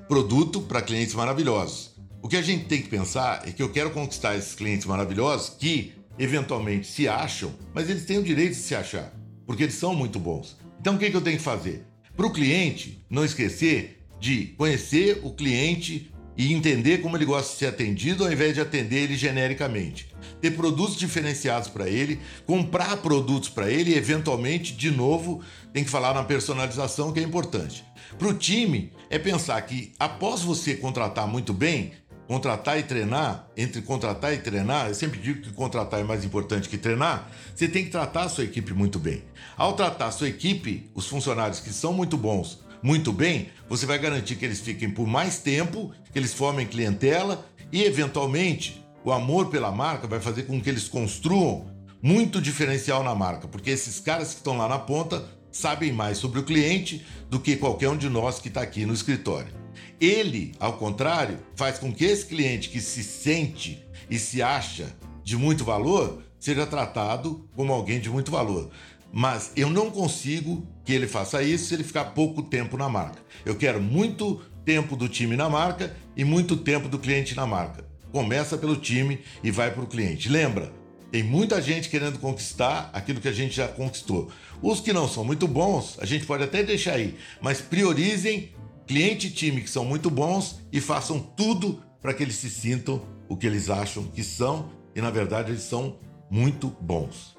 produto 0.07 0.61
para 0.61 0.81
clientes 0.81 1.15
maravilhosos. 1.15 1.95
O 2.21 2.27
que 2.27 2.37
a 2.37 2.41
gente 2.41 2.65
tem 2.65 2.81
que 2.81 2.89
pensar 2.89 3.47
é 3.47 3.51
que 3.51 3.61
eu 3.61 3.71
quero 3.71 3.91
conquistar 3.91 4.35
esses 4.35 4.53
clientes 4.53 4.85
maravilhosos 4.85 5.49
que 5.57 5.93
eventualmente 6.17 6.87
se 6.87 7.07
acham, 7.07 7.53
mas 7.73 7.89
eles 7.89 8.05
têm 8.05 8.17
o 8.17 8.23
direito 8.23 8.51
de 8.51 8.61
se 8.61 8.75
achar, 8.75 9.13
porque 9.45 9.63
eles 9.63 9.75
são 9.75 9.95
muito 9.95 10.19
bons. 10.19 10.57
Então 10.79 10.95
o 10.95 10.97
que, 10.97 11.09
que 11.09 11.17
eu 11.17 11.21
tenho 11.21 11.37
que 11.37 11.43
fazer? 11.43 11.85
Para 12.15 12.27
o 12.27 12.31
cliente 12.31 13.03
não 13.09 13.25
esquecer 13.25 14.01
de 14.19 14.47
conhecer 14.57 15.19
o 15.23 15.31
cliente 15.31 16.11
e 16.37 16.53
entender 16.53 16.99
como 16.99 17.15
ele 17.15 17.25
gosta 17.25 17.51
de 17.51 17.59
ser 17.59 17.67
atendido 17.67 18.23
ao 18.23 18.31
invés 18.31 18.53
de 18.53 18.61
atender 18.61 19.03
ele 19.03 19.15
genericamente. 19.15 20.13
Ter 20.41 20.51
produtos 20.51 20.97
diferenciados 20.97 21.69
para 21.69 21.87
ele, 21.87 22.19
comprar 22.45 22.97
produtos 22.97 23.49
para 23.49 23.69
ele 23.71 23.91
e, 23.91 23.97
eventualmente, 23.97 24.73
de 24.73 24.91
novo, 24.91 25.41
tem 25.71 25.83
que 25.83 25.89
falar 25.89 26.13
na 26.13 26.23
personalização 26.23 27.13
que 27.13 27.19
é 27.19 27.23
importante. 27.23 27.85
Para 28.17 28.27
o 28.27 28.33
time, 28.33 28.91
é 29.09 29.17
pensar 29.17 29.61
que 29.61 29.93
após 29.99 30.41
você 30.41 30.75
contratar 30.75 31.27
muito 31.27 31.53
bem, 31.53 31.91
contratar 32.27 32.79
e 32.79 32.83
treinar, 32.83 33.47
entre 33.55 33.81
contratar 33.81 34.33
e 34.33 34.37
treinar, 34.37 34.87
eu 34.87 34.95
sempre 34.95 35.19
digo 35.19 35.41
que 35.41 35.53
contratar 35.53 35.99
é 35.99 36.03
mais 36.03 36.25
importante 36.25 36.67
que 36.67 36.77
treinar, 36.77 37.29
você 37.55 37.67
tem 37.67 37.85
que 37.85 37.91
tratar 37.91 38.23
a 38.23 38.29
sua 38.29 38.43
equipe 38.43 38.73
muito 38.73 38.99
bem. 38.99 39.23
Ao 39.55 39.73
tratar 39.73 40.07
a 40.07 40.11
sua 40.11 40.27
equipe, 40.27 40.89
os 40.93 41.07
funcionários 41.07 41.59
que 41.59 41.71
são 41.71 41.93
muito 41.93 42.17
bons, 42.17 42.59
muito 42.81 43.11
bem, 43.11 43.49
você 43.69 43.85
vai 43.85 43.97
garantir 43.97 44.35
que 44.35 44.45
eles 44.45 44.59
fiquem 44.59 44.89
por 44.89 45.07
mais 45.07 45.39
tempo, 45.39 45.91
que 46.11 46.19
eles 46.19 46.33
formem 46.33 46.67
clientela 46.67 47.45
e, 47.71 47.83
eventualmente, 47.83 48.83
o 49.03 49.11
amor 49.11 49.49
pela 49.49 49.71
marca 49.71 50.07
vai 50.07 50.19
fazer 50.19 50.43
com 50.43 50.61
que 50.61 50.69
eles 50.69 50.87
construam 50.87 51.67
muito 52.01 52.41
diferencial 52.41 53.03
na 53.03 53.15
marca, 53.15 53.47
porque 53.47 53.69
esses 53.69 53.99
caras 53.99 54.29
que 54.29 54.35
estão 54.35 54.57
lá 54.57 54.67
na 54.67 54.79
ponta 54.79 55.25
sabem 55.51 55.91
mais 55.91 56.17
sobre 56.17 56.39
o 56.39 56.43
cliente 56.43 57.05
do 57.29 57.39
que 57.39 57.55
qualquer 57.55 57.89
um 57.89 57.97
de 57.97 58.09
nós 58.09 58.39
que 58.39 58.49
está 58.49 58.61
aqui 58.61 58.85
no 58.85 58.93
escritório. 58.93 59.64
Ele, 59.99 60.53
ao 60.59 60.73
contrário, 60.73 61.39
faz 61.55 61.79
com 61.79 61.93
que 61.93 62.03
esse 62.03 62.25
cliente 62.25 62.69
que 62.69 62.81
se 62.81 63.03
sente 63.03 63.85
e 64.09 64.19
se 64.19 64.41
acha 64.41 64.95
de 65.23 65.37
muito 65.37 65.63
valor 65.63 66.21
seja 66.39 66.65
tratado 66.65 67.47
como 67.55 67.73
alguém 67.73 67.99
de 67.99 68.09
muito 68.09 68.29
valor. 68.31 68.69
Mas 69.11 69.51
eu 69.55 69.69
não 69.69 69.89
consigo 69.89 70.67
que 70.83 70.93
ele 70.93 71.07
faça 71.07 71.41
isso 71.41 71.65
se 71.65 71.73
ele 71.73 71.83
ficar 71.83 72.05
pouco 72.05 72.43
tempo 72.43 72.77
na 72.77 72.89
marca. 72.89 73.19
Eu 73.45 73.55
quero 73.55 73.81
muito 73.81 74.41
tempo 74.65 74.95
do 74.95 75.07
time 75.07 75.37
na 75.37 75.49
marca 75.49 75.95
e 76.15 76.25
muito 76.25 76.57
tempo 76.57 76.89
do 76.89 76.99
cliente 76.99 77.35
na 77.35 77.47
marca. 77.47 77.85
Começa 78.11 78.57
pelo 78.57 78.75
time 78.75 79.19
e 79.43 79.49
vai 79.51 79.71
para 79.71 79.83
o 79.83 79.87
cliente. 79.87 80.27
Lembra, 80.27 80.71
tem 81.11 81.23
muita 81.23 81.61
gente 81.61 81.89
querendo 81.89 82.19
conquistar 82.19 82.89
aquilo 82.91 83.21
que 83.21 83.27
a 83.27 83.33
gente 83.33 83.55
já 83.55 83.67
conquistou. 83.67 84.29
Os 84.61 84.81
que 84.81 84.91
não 84.91 85.07
são 85.07 85.23
muito 85.23 85.47
bons, 85.47 85.97
a 85.99 86.05
gente 86.05 86.25
pode 86.25 86.43
até 86.43 86.61
deixar 86.61 86.93
aí, 86.93 87.15
mas 87.41 87.61
priorizem 87.61 88.51
cliente 88.87 89.27
e 89.27 89.31
time 89.31 89.61
que 89.61 89.69
são 89.69 89.85
muito 89.85 90.09
bons 90.09 90.59
e 90.71 90.79
façam 90.79 91.19
tudo 91.19 91.83
para 92.01 92.13
que 92.13 92.23
eles 92.23 92.35
se 92.35 92.49
sintam 92.49 93.01
o 93.27 93.35
que 93.35 93.47
eles 93.47 93.69
acham 93.69 94.03
que 94.03 94.23
são 94.23 94.69
e 94.95 95.01
na 95.01 95.09
verdade 95.09 95.51
eles 95.51 95.63
são 95.63 95.97
muito 96.29 96.69
bons. 96.79 97.35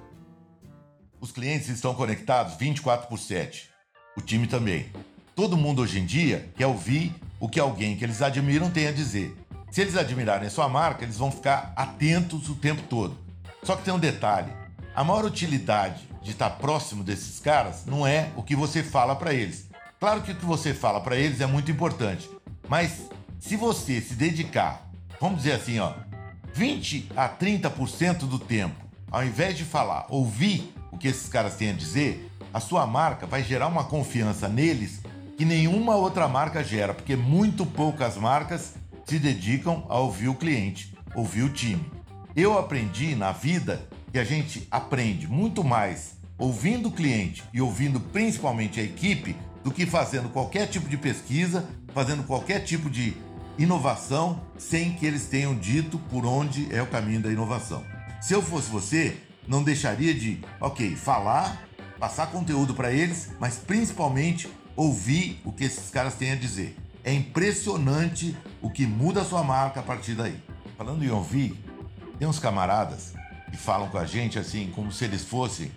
Os 1.20 1.32
clientes 1.32 1.68
estão 1.68 1.94
conectados 1.94 2.56
24 2.56 3.08
por 3.08 3.18
7. 3.18 3.70
O 4.16 4.20
time 4.20 4.46
também. 4.46 4.86
Todo 5.34 5.56
mundo 5.56 5.82
hoje 5.82 5.98
em 5.98 6.06
dia 6.06 6.50
quer 6.56 6.66
ouvir 6.66 7.14
o 7.38 7.48
que 7.48 7.60
alguém 7.60 7.96
que 7.96 8.04
eles 8.04 8.22
admiram 8.22 8.70
tem 8.70 8.86
a 8.86 8.92
dizer. 8.92 9.36
Se 9.70 9.80
eles 9.80 9.96
admirarem 9.96 10.48
sua 10.48 10.68
marca, 10.68 11.04
eles 11.04 11.18
vão 11.18 11.30
ficar 11.30 11.72
atentos 11.76 12.48
o 12.48 12.54
tempo 12.54 12.82
todo. 12.88 13.18
Só 13.62 13.76
que 13.76 13.84
tem 13.84 13.92
um 13.92 13.98
detalhe: 13.98 14.52
a 14.94 15.04
maior 15.04 15.24
utilidade 15.24 16.08
de 16.22 16.30
estar 16.30 16.50
próximo 16.50 17.04
desses 17.04 17.38
caras 17.38 17.84
não 17.86 18.06
é 18.06 18.30
o 18.36 18.42
que 18.42 18.56
você 18.56 18.82
fala 18.82 19.14
para 19.14 19.34
eles. 19.34 19.68
Claro 19.98 20.20
que 20.20 20.32
o 20.32 20.36
que 20.36 20.44
você 20.44 20.74
fala 20.74 21.00
para 21.00 21.16
eles 21.16 21.40
é 21.40 21.46
muito 21.46 21.70
importante, 21.70 22.28
mas 22.68 23.08
se 23.40 23.56
você 23.56 23.98
se 23.98 24.14
dedicar, 24.14 24.86
vamos 25.18 25.38
dizer 25.38 25.52
assim, 25.52 25.78
ó, 25.78 25.94
20 26.52 27.12
a 27.16 27.26
30% 27.28 28.18
do 28.28 28.38
tempo, 28.38 28.76
ao 29.10 29.24
invés 29.24 29.56
de 29.56 29.64
falar, 29.64 30.06
ouvir 30.10 30.74
o 30.92 30.98
que 30.98 31.08
esses 31.08 31.28
caras 31.30 31.56
têm 31.56 31.70
a 31.70 31.72
dizer, 31.72 32.30
a 32.52 32.60
sua 32.60 32.86
marca 32.86 33.26
vai 33.26 33.42
gerar 33.42 33.68
uma 33.68 33.84
confiança 33.84 34.48
neles 34.48 35.00
que 35.38 35.46
nenhuma 35.46 35.96
outra 35.96 36.28
marca 36.28 36.62
gera, 36.62 36.92
porque 36.92 37.16
muito 37.16 37.64
poucas 37.64 38.18
marcas 38.18 38.74
se 39.06 39.18
dedicam 39.18 39.86
a 39.88 39.98
ouvir 39.98 40.28
o 40.28 40.34
cliente, 40.34 40.94
ouvir 41.14 41.42
o 41.42 41.48
time. 41.48 41.90
Eu 42.34 42.58
aprendi 42.58 43.14
na 43.14 43.32
vida 43.32 43.88
que 44.12 44.18
a 44.18 44.24
gente 44.24 44.68
aprende 44.70 45.26
muito 45.26 45.64
mais 45.64 46.16
ouvindo 46.38 46.88
o 46.88 46.92
cliente 46.92 47.42
e 47.52 47.62
ouvindo 47.62 47.98
principalmente 47.98 48.78
a 48.78 48.82
equipe 48.82 49.34
do 49.66 49.72
que 49.72 49.84
fazendo 49.84 50.28
qualquer 50.28 50.68
tipo 50.68 50.88
de 50.88 50.96
pesquisa, 50.96 51.68
fazendo 51.92 52.22
qualquer 52.22 52.60
tipo 52.60 52.88
de 52.88 53.16
inovação 53.58 54.40
sem 54.56 54.92
que 54.92 55.04
eles 55.04 55.26
tenham 55.26 55.56
dito 55.56 55.98
por 56.08 56.24
onde 56.24 56.72
é 56.72 56.80
o 56.80 56.86
caminho 56.86 57.20
da 57.20 57.32
inovação. 57.32 57.82
Se 58.20 58.32
eu 58.32 58.40
fosse 58.40 58.70
você, 58.70 59.16
não 59.44 59.64
deixaria 59.64 60.14
de, 60.14 60.40
ok, 60.60 60.94
falar, 60.94 61.66
passar 61.98 62.28
conteúdo 62.28 62.74
para 62.74 62.92
eles, 62.92 63.30
mas 63.40 63.56
principalmente 63.56 64.48
ouvir 64.76 65.40
o 65.44 65.50
que 65.50 65.64
esses 65.64 65.90
caras 65.90 66.14
têm 66.14 66.30
a 66.30 66.36
dizer. 66.36 66.76
É 67.02 67.12
impressionante 67.12 68.36
o 68.62 68.70
que 68.70 68.86
muda 68.86 69.22
a 69.22 69.24
sua 69.24 69.42
marca 69.42 69.80
a 69.80 69.82
partir 69.82 70.14
daí. 70.14 70.40
Falando 70.78 71.04
em 71.04 71.10
ouvir, 71.10 71.60
tem 72.20 72.28
uns 72.28 72.38
camaradas 72.38 73.14
que 73.50 73.56
falam 73.56 73.88
com 73.88 73.98
a 73.98 74.06
gente 74.06 74.38
assim, 74.38 74.70
como 74.72 74.92
se 74.92 75.04
eles 75.04 75.24
fossem 75.24 75.72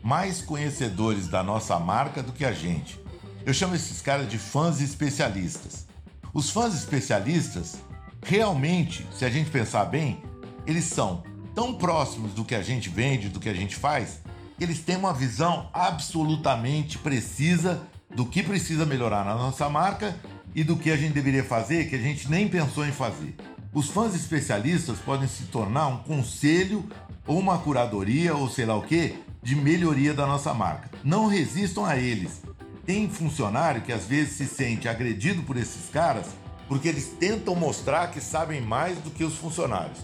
mais 0.00 0.40
conhecedores 0.40 1.26
da 1.26 1.42
nossa 1.42 1.76
marca 1.80 2.22
do 2.22 2.30
que 2.30 2.44
a 2.44 2.52
gente. 2.52 3.01
Eu 3.44 3.52
chamo 3.52 3.74
esses 3.74 4.00
caras 4.00 4.28
de 4.28 4.38
fãs 4.38 4.80
especialistas. 4.80 5.86
Os 6.32 6.50
fãs 6.50 6.74
especialistas, 6.74 7.76
realmente, 8.24 9.04
se 9.12 9.24
a 9.24 9.30
gente 9.30 9.50
pensar 9.50 9.84
bem, 9.86 10.22
eles 10.64 10.84
são 10.84 11.24
tão 11.52 11.74
próximos 11.74 12.32
do 12.34 12.44
que 12.44 12.54
a 12.54 12.62
gente 12.62 12.88
vende, 12.88 13.28
do 13.28 13.40
que 13.40 13.48
a 13.48 13.54
gente 13.54 13.74
faz, 13.74 14.20
que 14.56 14.62
eles 14.62 14.78
têm 14.78 14.96
uma 14.96 15.12
visão 15.12 15.68
absolutamente 15.72 16.98
precisa 16.98 17.82
do 18.14 18.24
que 18.24 18.44
precisa 18.44 18.86
melhorar 18.86 19.24
na 19.24 19.34
nossa 19.34 19.68
marca 19.68 20.14
e 20.54 20.62
do 20.62 20.76
que 20.76 20.90
a 20.90 20.96
gente 20.96 21.12
deveria 21.12 21.42
fazer 21.42 21.88
que 21.90 21.96
a 21.96 22.00
gente 22.00 22.30
nem 22.30 22.46
pensou 22.46 22.86
em 22.86 22.92
fazer. 22.92 23.34
Os 23.72 23.88
fãs 23.88 24.14
especialistas 24.14 24.98
podem 24.98 25.26
se 25.26 25.44
tornar 25.44 25.88
um 25.88 25.98
conselho 25.98 26.88
ou 27.26 27.40
uma 27.40 27.58
curadoria 27.58 28.36
ou 28.36 28.48
sei 28.48 28.66
lá 28.66 28.76
o 28.76 28.82
que 28.82 29.16
de 29.42 29.56
melhoria 29.56 30.14
da 30.14 30.26
nossa 30.26 30.54
marca. 30.54 30.90
Não 31.02 31.26
resistam 31.26 31.84
a 31.84 31.96
eles. 31.96 32.42
Tem 32.84 33.08
funcionário 33.08 33.82
que 33.82 33.92
às 33.92 34.04
vezes 34.06 34.34
se 34.34 34.46
sente 34.46 34.88
agredido 34.88 35.42
por 35.42 35.56
esses 35.56 35.88
caras 35.90 36.26
porque 36.68 36.88
eles 36.88 37.08
tentam 37.20 37.54
mostrar 37.54 38.10
que 38.10 38.20
sabem 38.20 38.60
mais 38.60 38.98
do 38.98 39.10
que 39.10 39.22
os 39.22 39.36
funcionários. 39.36 39.98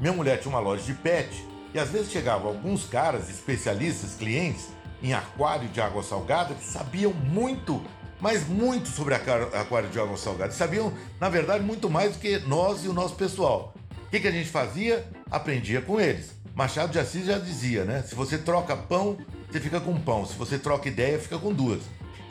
Minha 0.00 0.12
mulher 0.12 0.38
tinha 0.38 0.52
uma 0.52 0.60
loja 0.60 0.82
de 0.82 0.94
pet 0.94 1.44
e 1.72 1.78
às 1.78 1.90
vezes 1.90 2.10
chegavam 2.10 2.48
alguns 2.48 2.84
caras, 2.84 3.28
especialistas, 3.28 4.14
clientes, 4.14 4.68
em 5.02 5.14
aquário 5.14 5.68
de 5.68 5.80
água 5.80 6.02
salgada, 6.02 6.54
que 6.54 6.64
sabiam 6.64 7.12
muito, 7.12 7.82
mas 8.20 8.46
muito 8.46 8.88
sobre 8.88 9.14
aquário 9.14 9.88
de 9.88 9.98
água 9.98 10.16
salgada. 10.16 10.52
Sabiam, 10.52 10.92
na 11.18 11.28
verdade, 11.28 11.64
muito 11.64 11.88
mais 11.88 12.12
do 12.12 12.18
que 12.18 12.38
nós 12.40 12.84
e 12.84 12.88
o 12.88 12.92
nosso 12.92 13.14
pessoal. 13.14 13.74
O 14.06 14.10
que, 14.10 14.20
que 14.20 14.28
a 14.28 14.32
gente 14.32 14.50
fazia? 14.50 15.08
Aprendia 15.30 15.80
com 15.80 16.00
eles. 16.00 16.32
Machado 16.54 16.92
de 16.92 16.98
Assis 16.98 17.24
já 17.26 17.38
dizia, 17.38 17.84
né? 17.84 18.02
Se 18.02 18.14
você 18.14 18.36
troca 18.36 18.76
pão, 18.76 19.16
você 19.50 19.58
fica 19.58 19.80
com 19.80 19.98
pão. 19.98 20.26
Se 20.26 20.34
você 20.34 20.58
troca 20.58 20.88
ideia, 20.88 21.18
fica 21.18 21.38
com 21.38 21.52
duas. 21.52 21.80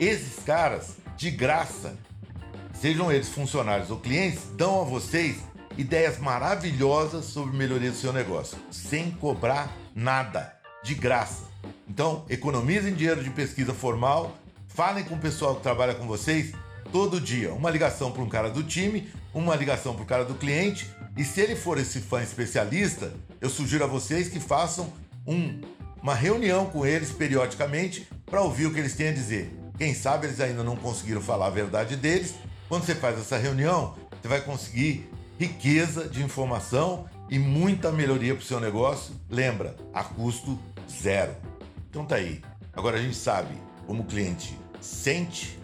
Esses 0.00 0.42
caras, 0.46 0.96
de 1.14 1.30
graça, 1.30 1.94
sejam 2.72 3.12
eles 3.12 3.28
funcionários 3.28 3.90
ou 3.90 4.00
clientes, 4.00 4.40
dão 4.56 4.80
a 4.80 4.84
vocês 4.84 5.36
ideias 5.76 6.18
maravilhosas 6.18 7.26
sobre 7.26 7.54
melhoria 7.54 7.90
do 7.90 7.96
seu 7.98 8.10
negócio, 8.10 8.56
sem 8.70 9.10
cobrar 9.10 9.70
nada, 9.94 10.56
de 10.82 10.94
graça. 10.94 11.44
Então, 11.86 12.24
economizem 12.30 12.94
dinheiro 12.94 13.22
de 13.22 13.28
pesquisa 13.28 13.74
formal, 13.74 14.34
falem 14.68 15.04
com 15.04 15.16
o 15.16 15.20
pessoal 15.20 15.56
que 15.56 15.62
trabalha 15.62 15.94
com 15.94 16.06
vocês 16.06 16.54
todo 16.90 17.20
dia. 17.20 17.52
Uma 17.52 17.68
ligação 17.68 18.10
para 18.10 18.22
um 18.22 18.28
cara 18.28 18.48
do 18.48 18.62
time, 18.62 19.06
uma 19.34 19.54
ligação 19.54 19.92
para 19.92 20.02
o 20.02 20.06
cara 20.06 20.24
do 20.24 20.34
cliente. 20.34 20.90
E 21.14 21.22
se 21.22 21.42
ele 21.42 21.54
for 21.54 21.76
esse 21.76 22.00
fã 22.00 22.22
especialista, 22.22 23.12
eu 23.38 23.50
sugiro 23.50 23.84
a 23.84 23.86
vocês 23.86 24.30
que 24.30 24.40
façam 24.40 24.90
um, 25.26 25.60
uma 26.02 26.14
reunião 26.14 26.64
com 26.64 26.86
eles 26.86 27.12
periodicamente 27.12 28.08
para 28.24 28.40
ouvir 28.40 28.64
o 28.64 28.72
que 28.72 28.80
eles 28.80 28.96
têm 28.96 29.08
a 29.08 29.12
dizer. 29.12 29.59
Quem 29.80 29.94
sabe 29.94 30.26
eles 30.26 30.38
ainda 30.40 30.62
não 30.62 30.76
conseguiram 30.76 31.22
falar 31.22 31.46
a 31.46 31.50
verdade 31.50 31.96
deles. 31.96 32.34
Quando 32.68 32.84
você 32.84 32.94
faz 32.94 33.18
essa 33.18 33.38
reunião, 33.38 33.96
você 34.20 34.28
vai 34.28 34.42
conseguir 34.42 35.10
riqueza 35.38 36.06
de 36.06 36.22
informação 36.22 37.08
e 37.30 37.38
muita 37.38 37.90
melhoria 37.90 38.34
para 38.34 38.42
o 38.42 38.44
seu 38.44 38.60
negócio. 38.60 39.14
Lembra, 39.30 39.74
a 39.94 40.04
custo 40.04 40.58
zero. 41.02 41.34
Então 41.88 42.04
tá 42.04 42.16
aí. 42.16 42.42
Agora 42.74 42.98
a 42.98 43.00
gente 43.00 43.16
sabe 43.16 43.54
como 43.86 44.02
o 44.02 44.04
cliente 44.04 44.54
sente, 44.82 45.58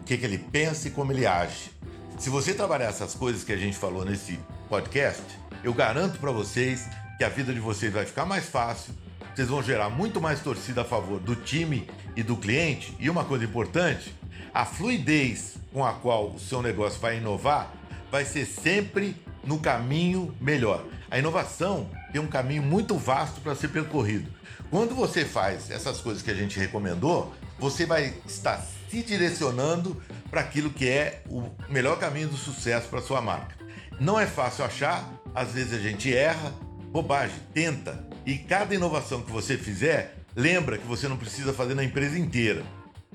o 0.00 0.04
que, 0.04 0.18
que 0.18 0.24
ele 0.24 0.38
pensa 0.38 0.88
e 0.88 0.90
como 0.90 1.12
ele 1.12 1.24
age. 1.24 1.70
Se 2.18 2.30
você 2.30 2.54
trabalhar 2.54 2.86
essas 2.86 3.14
coisas 3.14 3.44
que 3.44 3.52
a 3.52 3.56
gente 3.56 3.76
falou 3.76 4.04
nesse 4.04 4.36
podcast, 4.68 5.22
eu 5.62 5.72
garanto 5.72 6.18
para 6.18 6.32
vocês 6.32 6.88
que 7.18 7.22
a 7.22 7.28
vida 7.28 7.54
de 7.54 7.60
vocês 7.60 7.92
vai 7.92 8.04
ficar 8.04 8.26
mais 8.26 8.46
fácil, 8.46 8.92
vocês 9.32 9.46
vão 9.46 9.62
gerar 9.62 9.90
muito 9.90 10.20
mais 10.20 10.40
torcida 10.40 10.82
a 10.82 10.84
favor 10.84 11.20
do 11.20 11.36
time 11.36 11.88
e 12.16 12.22
do 12.22 12.36
cliente. 12.36 12.94
E 12.98 13.08
uma 13.10 13.24
coisa 13.24 13.44
importante, 13.44 14.14
a 14.52 14.64
fluidez 14.64 15.56
com 15.72 15.84
a 15.84 15.92
qual 15.92 16.30
o 16.30 16.38
seu 16.38 16.62
negócio 16.62 17.00
vai 17.00 17.18
inovar 17.18 17.72
vai 18.10 18.24
ser 18.24 18.46
sempre 18.46 19.16
no 19.42 19.58
caminho 19.58 20.34
melhor. 20.40 20.84
A 21.10 21.18
inovação 21.18 21.88
tem 22.12 22.20
um 22.20 22.26
caminho 22.26 22.62
muito 22.62 22.96
vasto 22.96 23.40
para 23.40 23.54
ser 23.54 23.68
percorrido. 23.68 24.30
Quando 24.70 24.94
você 24.94 25.24
faz 25.24 25.70
essas 25.70 26.00
coisas 26.00 26.22
que 26.22 26.30
a 26.30 26.34
gente 26.34 26.58
recomendou, 26.58 27.32
você 27.58 27.86
vai 27.86 28.14
estar 28.26 28.64
se 28.90 29.02
direcionando 29.02 30.00
para 30.30 30.40
aquilo 30.40 30.70
que 30.70 30.88
é 30.88 31.22
o 31.28 31.50
melhor 31.68 31.98
caminho 31.98 32.28
do 32.28 32.36
sucesso 32.36 32.88
para 32.88 33.00
sua 33.00 33.20
marca. 33.20 33.54
Não 34.00 34.18
é 34.18 34.26
fácil 34.26 34.64
achar, 34.64 35.08
às 35.34 35.52
vezes 35.52 35.72
a 35.72 35.78
gente 35.78 36.14
erra, 36.14 36.52
bobagem, 36.90 37.36
tenta. 37.52 38.04
E 38.26 38.38
cada 38.38 38.74
inovação 38.74 39.22
que 39.22 39.30
você 39.30 39.56
fizer, 39.56 40.16
lembra 40.34 40.78
que 40.78 40.86
você 40.86 41.08
não 41.08 41.16
precisa 41.16 41.52
fazer 41.52 41.74
na 41.74 41.84
empresa 41.84 42.18
inteira. 42.18 42.64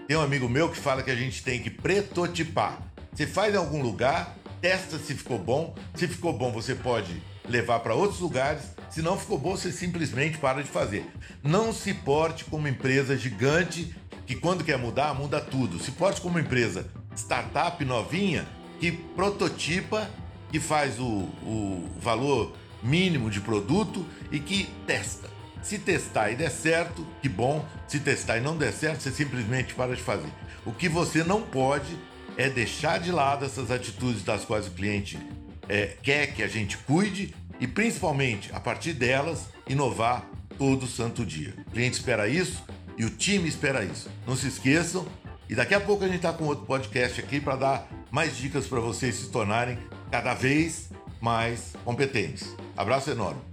Tem 0.08 0.18
um 0.18 0.22
amigo 0.22 0.48
meu 0.48 0.70
que 0.70 0.78
fala 0.78 1.04
que 1.04 1.12
a 1.12 1.16
gente 1.16 1.44
tem 1.44 1.62
que 1.62 1.70
prototipar. 1.70 2.80
Você 3.14 3.28
faz 3.28 3.54
em 3.54 3.58
algum 3.58 3.82
lugar, 3.82 4.36
testa 4.62 4.98
se 4.98 5.14
ficou 5.14 5.38
bom. 5.38 5.76
Se 5.96 6.08
ficou 6.08 6.34
bom, 6.34 6.52
você 6.52 6.74
pode 6.74 7.22
levar 7.48 7.80
para 7.82 7.94
outros 7.94 8.20
lugares. 8.20 8.64
Se 8.90 9.02
não 9.02 9.18
ficou 9.18 9.38
bom, 9.38 9.52
você 9.56 9.72
simplesmente 9.72 10.38
para 10.38 10.64
de 10.64 10.70
fazer. 10.70 11.06
Não 11.44 11.74
se 11.74 11.94
porte 11.94 12.46
como 12.46 12.68
empresa 12.68 13.18
gigante 13.18 13.94
que 14.26 14.36
quando 14.36 14.64
quer 14.64 14.78
mudar, 14.78 15.14
muda 15.14 15.42
tudo. 15.42 15.80
Se 15.80 15.92
porte 15.92 16.22
como 16.22 16.40
empresa 16.40 16.90
startup 17.16 17.84
novinha 17.84 18.48
que 18.80 18.92
prototipa, 18.92 20.10
que 20.52 20.60
faz 20.60 21.00
o, 21.00 21.04
o 21.04 21.90
valor 22.00 22.54
mínimo 22.82 23.30
de 23.30 23.42
produto 23.42 24.06
e 24.32 24.40
que 24.40 24.70
testa. 24.88 25.39
Se 25.62 25.78
testar 25.78 26.32
e 26.32 26.36
der 26.36 26.50
certo, 26.50 27.06
que 27.22 27.30
bom. 27.30 27.66
Se 27.88 28.00
testar 28.00 28.38
e 28.38 28.42
não 28.42 28.58
der 28.58 28.72
certo, 28.72 29.02
você 29.02 29.12
simplesmente 29.12 29.74
para 29.74 29.96
de 29.96 30.02
fazer. 30.02 30.30
O 30.66 30.72
que 30.72 30.90
você 30.90 31.24
não 31.24 31.42
pode 31.42 31.98
é 32.38 32.50
deixar 32.50 33.00
de 33.00 33.12
lado 33.12 33.46
essas 33.46 33.70
atitudes 33.70 34.24
das 34.24 34.46
quais 34.46 34.68
o 34.68 34.72
cliente 34.72 35.20
é, 35.68 35.98
quer 36.02 36.34
que 36.34 36.42
a 36.42 36.48
gente 36.48 36.78
cuide 36.78 37.36
e, 37.60 37.68
principalmente, 37.68 38.50
a 38.54 38.60
partir 38.60 38.94
delas, 38.94 39.48
inovar 39.68 40.26
todo 40.58 40.88
santo 40.88 41.26
dia. 41.26 41.54
O 41.68 41.72
cliente 41.72 41.98
espera 41.98 42.28
isso 42.28 42.64
e 42.98 43.06
o 43.06 43.10
time 43.10 43.48
espera 43.48 43.84
isso. 43.84 44.10
Não 44.26 44.36
se 44.36 44.48
esqueçam. 44.48 45.06
E 45.50 45.56
daqui 45.56 45.74
a 45.74 45.80
pouco 45.80 46.04
a 46.04 46.08
gente 46.08 46.18
está 46.18 46.32
com 46.32 46.46
outro 46.46 46.66
podcast 46.66 47.20
aqui 47.20 47.40
para 47.40 47.56
dar 47.56 47.88
mais 48.12 48.38
dicas 48.38 48.68
para 48.68 48.80
vocês 48.80 49.16
se 49.16 49.30
tornarem 49.30 49.80
cada 50.12 50.34
vez 50.34 50.90
mais 51.20 51.74
competentes. 51.84 52.56
Abraço 52.78 53.10
enorme. 53.10 53.49